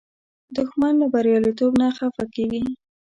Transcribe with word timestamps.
دښمن 0.55 0.93
له 1.01 1.07
بریالیتوب 1.13 1.71
نه 1.81 1.87
خفه 1.97 2.25
کېږي 2.35 2.61